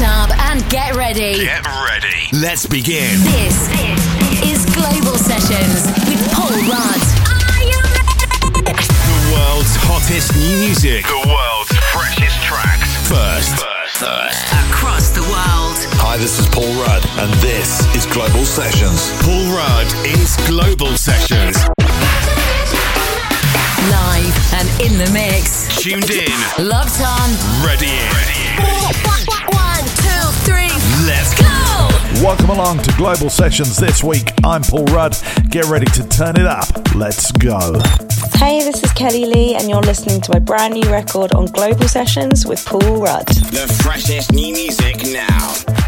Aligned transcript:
it 0.00 0.02
up 0.06 0.30
and 0.48 0.62
get 0.70 0.94
ready. 0.94 1.34
Get 1.34 1.66
ready. 1.66 2.28
Let's 2.32 2.66
begin. 2.66 3.18
This 3.20 3.68
is 4.40 4.64
Global 4.72 5.18
Sessions 5.18 5.84
with 6.08 6.22
Paul 6.32 6.54
Rudd. 6.70 7.02
The 8.64 9.20
world's 9.34 9.74
hottest 9.84 10.32
music. 10.36 11.04
The 11.04 11.28
world's 11.28 11.72
freshest 11.92 12.40
tracks. 12.42 12.88
First. 13.08 13.52
First. 13.60 13.96
First. 13.98 14.40
Across 14.70 15.10
the 15.10 15.22
world. 15.28 15.76
Hi, 16.00 16.16
this 16.16 16.38
is 16.38 16.46
Paul 16.48 16.72
Rudd, 16.80 17.04
and 17.18 17.32
this 17.40 17.84
is 17.94 18.06
Global 18.06 18.44
Sessions. 18.44 19.12
Paul 19.20 19.44
Rudd 19.52 19.88
is 20.06 20.36
Global 20.48 20.96
Sessions. 20.96 21.58
Live 23.90 24.36
and 24.56 24.68
in 24.80 24.96
the 24.96 25.10
mix. 25.12 25.68
Tuned 25.76 26.10
in. 26.10 26.32
Locked 26.64 27.02
on. 27.02 27.28
Ready 27.66 27.90
in. 27.92 28.08
Ready 28.14 28.40
in. 28.56 29.71
Let's 31.04 31.34
go! 31.34 32.22
Welcome 32.22 32.50
along 32.50 32.78
to 32.84 32.92
Global 32.96 33.28
Sessions 33.28 33.76
this 33.76 34.04
week. 34.04 34.30
I'm 34.44 34.62
Paul 34.62 34.84
Rudd. 34.84 35.16
Get 35.50 35.64
ready 35.64 35.86
to 35.86 36.08
turn 36.08 36.36
it 36.36 36.46
up. 36.46 36.94
Let's 36.94 37.32
go. 37.32 37.80
Hey, 38.36 38.62
this 38.62 38.84
is 38.84 38.92
Kelli-Leigh, 38.92 39.56
and 39.56 39.68
you're 39.68 39.82
listening 39.82 40.20
to 40.20 40.32
my 40.32 40.38
brand 40.38 40.74
new 40.74 40.88
record 40.88 41.32
on 41.32 41.46
Global 41.46 41.88
Sessions 41.88 42.46
with 42.46 42.64
Paul 42.64 43.00
Rudd. 43.00 43.26
The 43.26 43.66
freshest 43.82 44.32
new 44.32 44.52
music 44.52 45.02
now. 45.12 45.81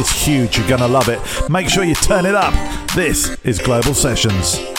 It's 0.00 0.10
huge. 0.10 0.56
You're 0.56 0.66
going 0.66 0.80
to 0.80 0.88
love 0.88 1.10
it. 1.10 1.20
Make 1.50 1.68
sure 1.68 1.84
you 1.84 1.94
turn 1.94 2.24
it 2.24 2.34
up. 2.34 2.54
This 2.94 3.36
is 3.44 3.58
Global 3.58 3.92
Sessions. 3.92 4.69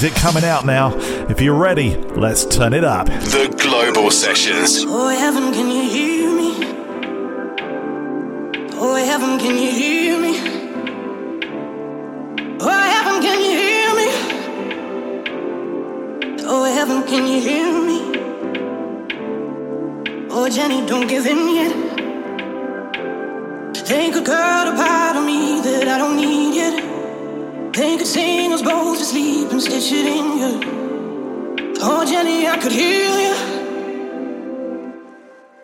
music 0.00 0.14
coming 0.22 0.44
out 0.44 0.64
now. 0.64 0.96
If 1.28 1.40
you're 1.40 1.58
ready, 1.58 1.96
let's 1.96 2.44
turn 2.44 2.72
it 2.72 2.84
up. 2.84 3.08
The 3.08 3.52
Global 3.60 4.12
Sessions. 4.12 4.84
Oh, 4.86 5.08
heaven, 5.08 5.52
can 5.52 5.68
you 5.68 5.90
hear 5.90 6.30
me? 6.36 6.54
Oh, 8.78 8.94
heaven, 8.94 9.40
can 9.40 9.56
you 9.56 9.72
hear 9.72 10.20
me? 10.20 10.38
Oh, 12.60 12.80
heaven, 12.94 13.20
can 13.20 13.40
you 13.42 13.50
hear 13.58 13.94
me? 13.98 14.08
Oh, 16.46 16.64
heaven, 16.72 17.02
can 17.02 17.26
you 17.26 17.40
hear 17.40 17.82
me? 17.88 17.98
Oh, 20.30 20.48
Jenny, 20.48 20.86
don't 20.86 21.08
give 21.08 21.26
in 21.26 21.54
yet. 21.56 21.72
They 23.88 24.12
could 24.12 24.24
cut 24.24 24.68
a 24.68 24.76
part 24.76 25.16
of 25.16 25.24
me 25.24 25.60
that 25.62 25.88
I 25.88 25.98
don't 25.98 26.18
need 26.18 26.54
yet. 26.54 26.84
They 27.72 27.96
could 27.96 28.06
sing 28.06 28.52
us 28.52 28.62
both 28.62 28.97
couldn't 29.60 29.82
stitch 29.82 29.92
it 29.92 30.06
in 30.06 30.38
you. 30.38 30.52
Oh, 31.80 32.04
Jenny, 32.04 32.46
I 32.46 32.58
could 32.58 32.72
heal 32.72 33.20
you. 33.20 33.34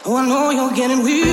Oh, 0.05 0.17
I 0.17 0.27
know 0.27 0.51
you're 0.51 0.75
getting 0.75 1.03
weak. 1.03 1.24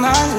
my 0.00 0.35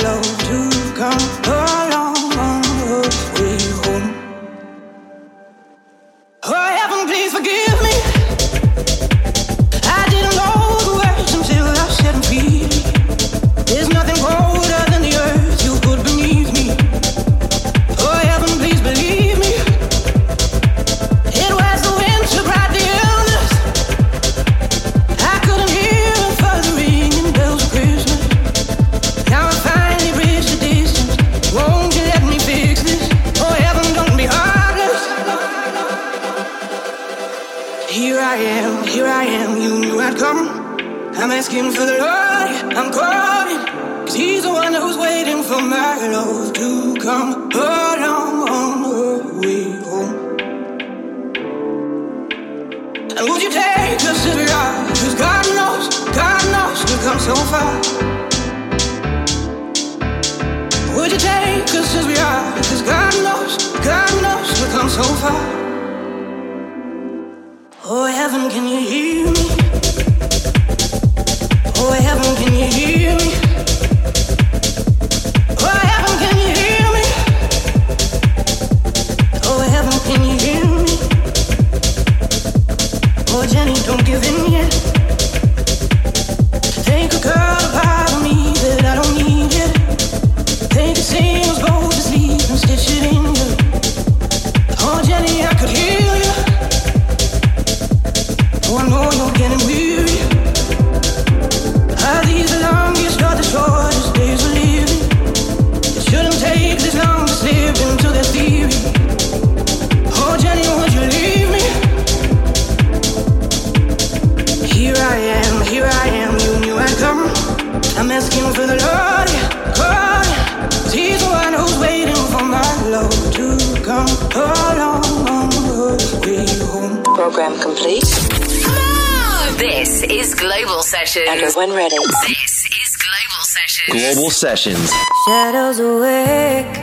Sessions. 131.26 131.56
And 131.56 131.56
when 131.56 131.76
ready. 131.76 131.98
This 132.28 132.66
is 132.66 132.96
Global 132.96 133.44
Sessions. 133.44 133.90
Global 133.90 134.30
Sessions. 134.30 134.92
Shadows 135.26 135.80
awake. 135.80 136.74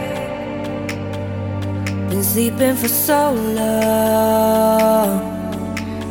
Been 2.10 2.24
sleeping 2.24 2.74
for 2.74 2.88
so 2.88 3.30
long. 3.30 5.20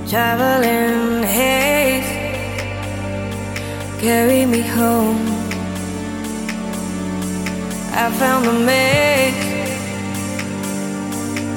Traveling 0.07 1.23
haze. 1.23 2.11
Carry 3.99 4.45
me 4.45 4.61
home. 4.61 5.19
I 7.91 8.09
found 8.19 8.45
the 8.45 8.53
maze. 8.53 9.51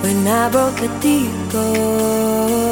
When 0.03 0.27
I 0.27 0.51
broke 0.51 0.77
the 0.77 0.89
deep 1.01 1.31
gold 1.53 2.67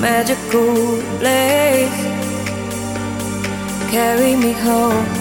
magical 0.00 1.00
place 1.20 2.09
carry 3.90 4.36
me 4.36 4.52
home. 4.52 5.19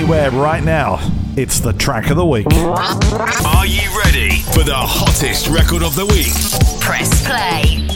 anywhere 0.00 0.30
right 0.30 0.64
now, 0.64 0.98
it's 1.36 1.60
the 1.60 1.74
track 1.74 2.08
of 2.08 2.16
the 2.16 2.24
week. 2.24 2.46
Are 2.46 3.66
you 3.66 4.02
ready 4.02 4.40
for 4.54 4.62
the 4.62 4.72
hottest 4.74 5.48
record 5.48 5.82
of 5.82 5.94
the 5.94 6.06
week? 6.06 6.32
Press 6.80 7.26
play. 7.26 7.89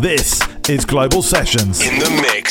This 0.00 0.40
is 0.68 0.84
Global 0.84 1.22
Sessions. 1.22 1.80
In 1.80 1.98
the 1.98 2.10
mix 2.22 2.41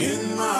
in 0.00 0.36
my 0.36 0.53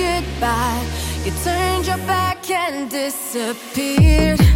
goodbye. 0.00 0.84
You 1.24 1.32
turned 1.44 1.86
your 1.86 1.98
back 2.06 2.50
and 2.50 2.90
disappeared. 2.90 4.49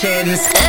Global 0.00 0.59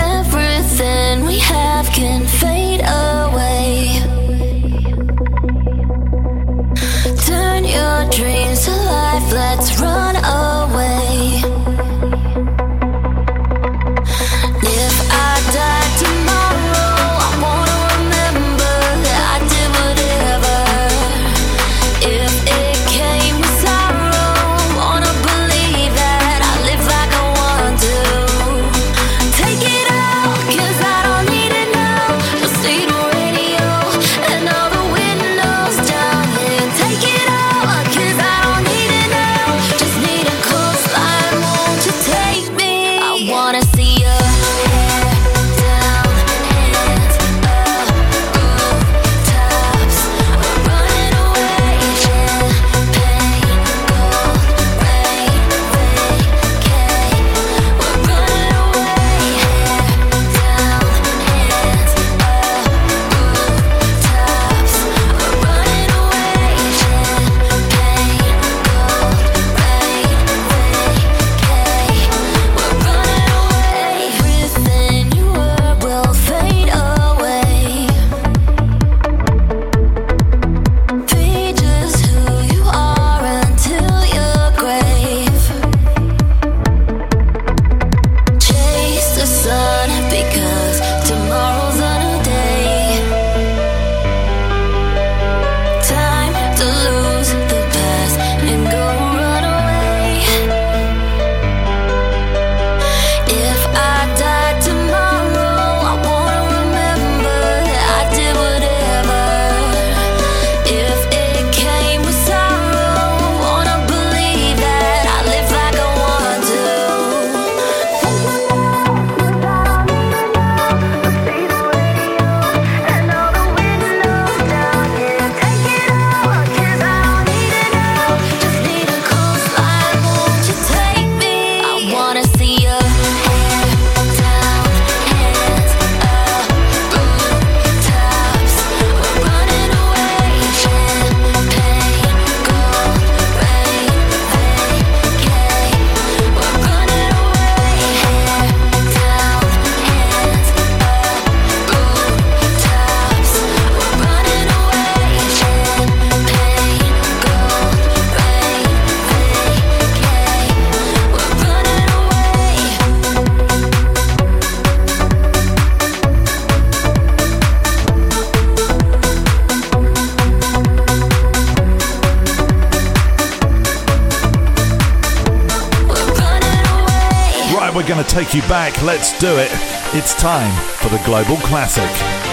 Let's 178.83 179.11
do 179.19 179.37
it. 179.37 179.51
It's 179.93 180.15
time 180.15 180.51
for 180.77 180.89
the 180.89 180.99
Global 181.05 181.37
Classic. 181.37 182.30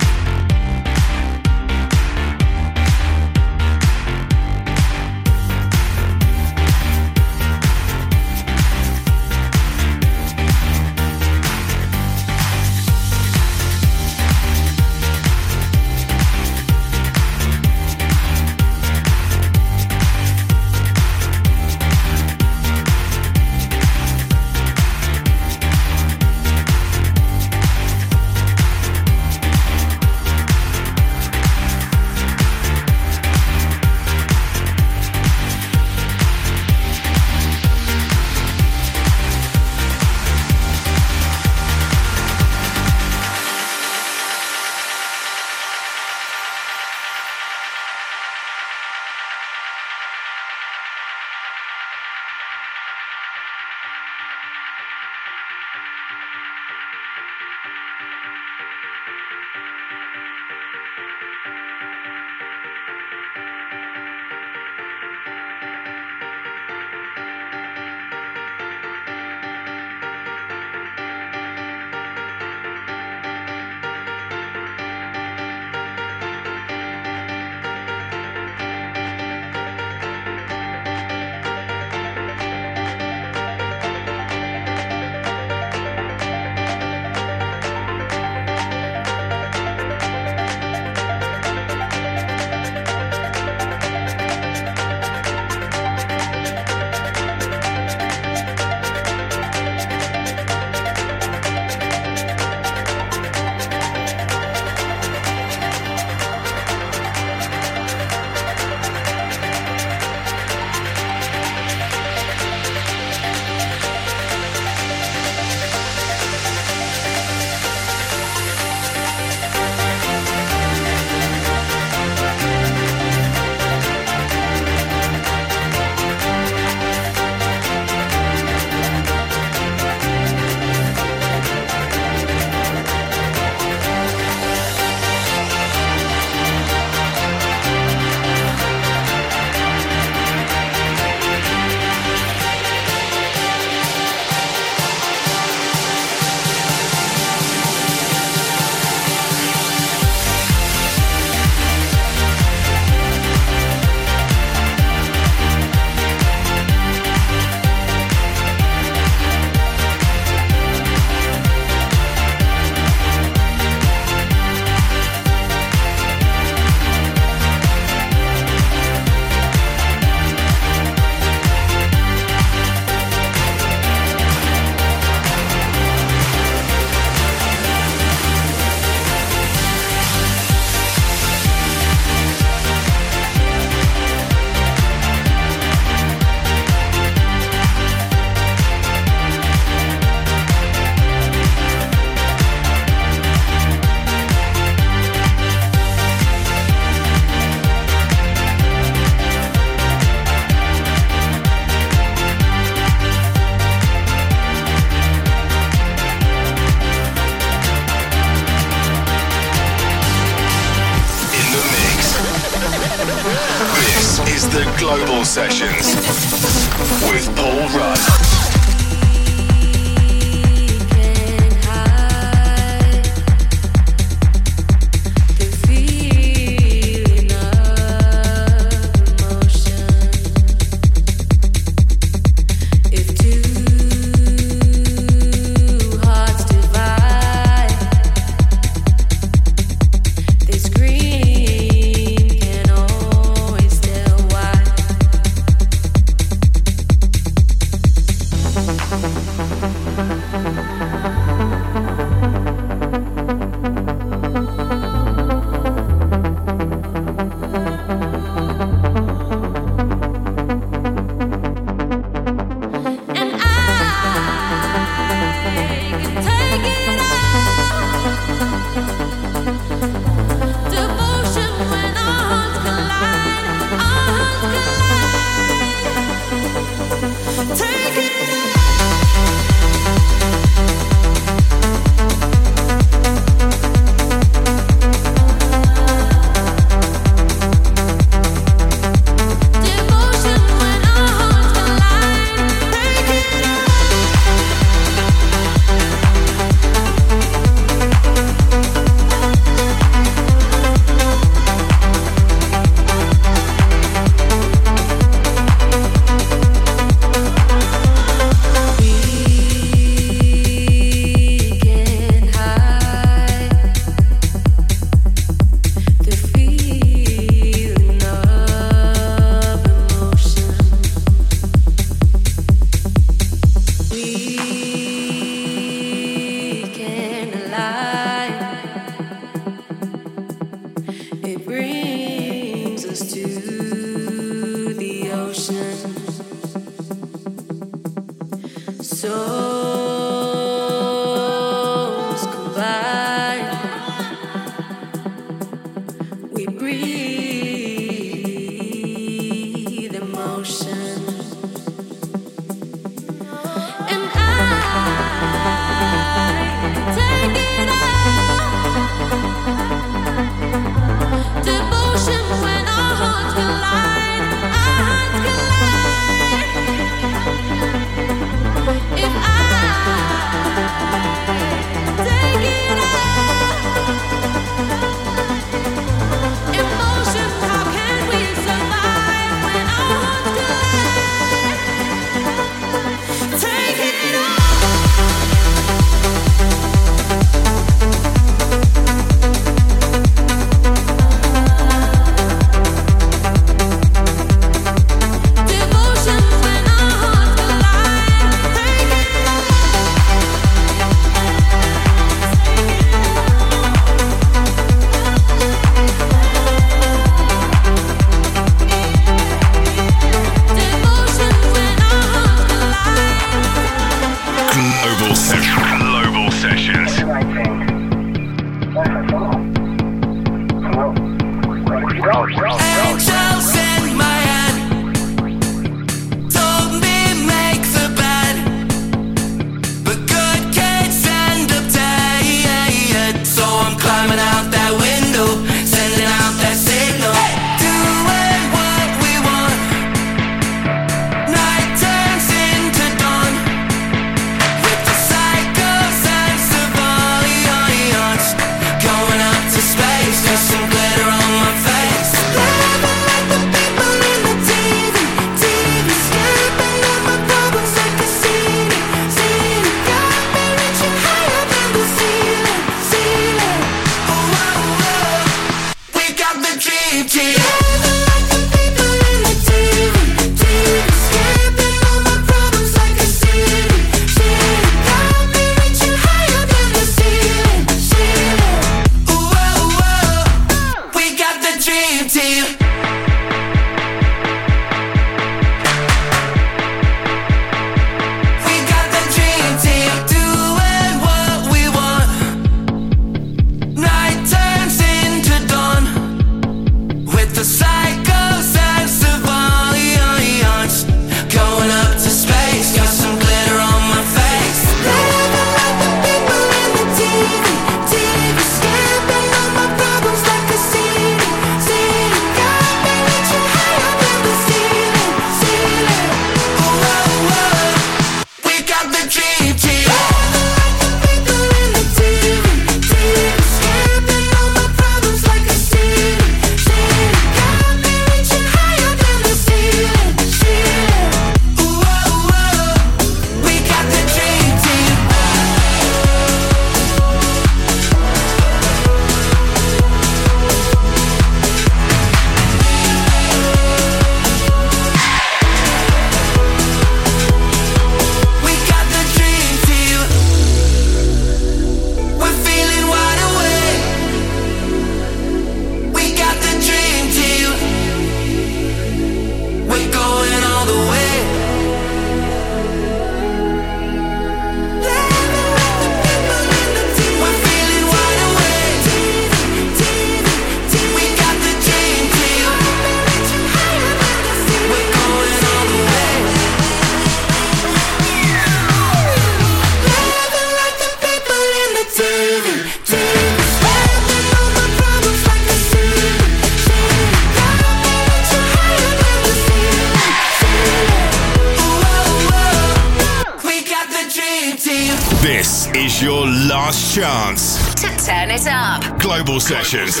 Your 596.00 596.26
last 596.26 596.94
chance 596.94 597.74
to 597.74 597.88
turn 598.06 598.30
it 598.30 598.46
up. 598.46 598.80
Global, 598.98 599.38
Global 599.38 599.40
sessions. 599.40 600.00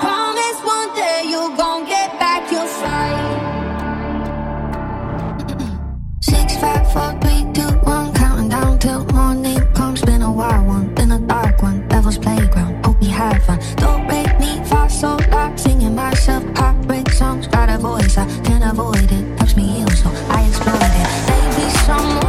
Promise 0.00 0.60
one 0.64 0.94
day 0.94 1.24
you're 1.28 1.54
gonna 1.54 1.84
get 1.86 2.18
back 2.18 2.50
your 2.50 2.66
sight. 2.66 3.20
Six, 6.22 6.56
five, 6.56 6.90
four, 6.94 7.12
three, 7.20 7.44
two, 7.52 7.68
one. 7.84 8.14
Counting 8.14 8.48
down 8.48 8.78
till 8.78 9.04
morning 9.12 9.60
comes. 9.74 10.00
Been 10.00 10.22
a 10.22 10.32
wild 10.32 10.66
one, 10.66 10.94
been 10.94 11.12
a 11.12 11.18
dark 11.18 11.60
one. 11.60 11.86
Devil's 11.88 12.16
playground. 12.16 12.82
Hope 12.82 12.98
we 13.02 13.08
have 13.08 13.44
fun. 13.44 13.60
Don't 13.76 14.06
break 14.08 14.32
me 14.40 14.64
fast 14.64 14.98
so 15.02 15.18
loud. 15.30 15.60
Singing 15.60 15.94
myself 15.94 16.42
heartbreak 16.56 17.10
songs. 17.10 17.46
Got 17.48 17.68
a 17.68 17.76
voice 17.76 18.16
I 18.16 18.24
can't 18.44 18.64
avoid 18.64 19.12
it. 19.12 19.38
Helps 19.38 19.56
me 19.56 19.64
heal, 19.66 19.90
so 19.90 20.08
I 20.30 20.46
exploit 20.48 20.80
it. 20.80 21.08
Maybe 21.28 21.70
someone. 21.84 22.19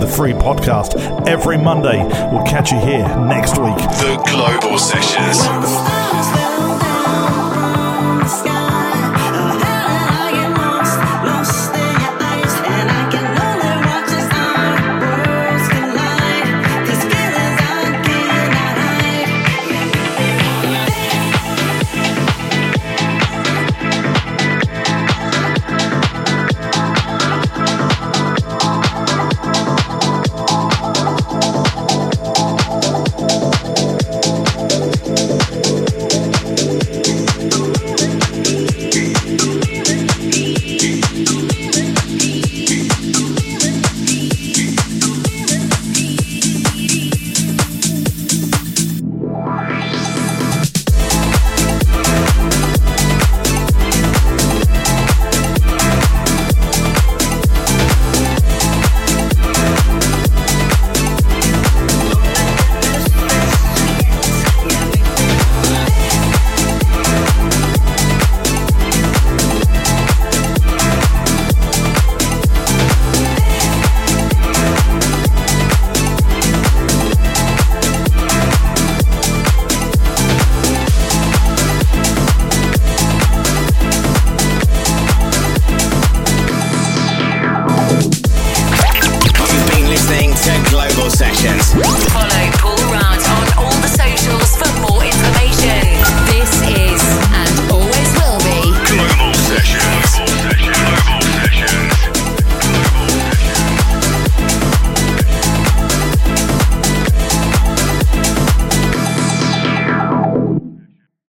the 0.00 0.06
free 0.06 0.32
podcast 0.32 1.28
every 1.28 1.58
Monday. 1.58 2.02
We'll 2.32 2.44
catch 2.44 2.72
you 2.72 2.78
here 2.78 3.06
next 3.18 3.58
week. 3.58 3.76
The 3.76 4.16
Global 4.26 4.78
Sessions. 4.78 5.46